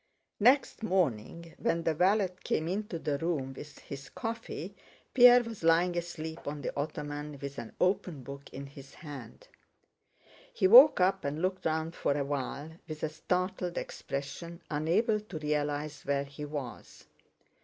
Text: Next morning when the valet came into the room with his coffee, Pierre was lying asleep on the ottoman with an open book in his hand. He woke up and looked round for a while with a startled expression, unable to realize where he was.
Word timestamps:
Next 0.39 0.81
morning 0.81 1.53
when 1.59 1.83
the 1.83 1.93
valet 1.93 2.29
came 2.43 2.67
into 2.67 2.97
the 2.97 3.19
room 3.19 3.53
with 3.53 3.77
his 3.77 4.09
coffee, 4.09 4.75
Pierre 5.13 5.43
was 5.43 5.61
lying 5.61 5.95
asleep 5.95 6.47
on 6.47 6.63
the 6.63 6.75
ottoman 6.75 7.37
with 7.39 7.59
an 7.59 7.73
open 7.79 8.23
book 8.23 8.49
in 8.51 8.65
his 8.65 8.95
hand. 8.95 9.47
He 10.51 10.65
woke 10.67 10.99
up 10.99 11.23
and 11.23 11.39
looked 11.39 11.65
round 11.67 11.93
for 11.95 12.13
a 12.17 12.25
while 12.25 12.71
with 12.87 13.03
a 13.03 13.09
startled 13.09 13.77
expression, 13.77 14.63
unable 14.71 15.19
to 15.19 15.37
realize 15.37 16.01
where 16.01 16.23
he 16.25 16.45
was. 16.45 17.05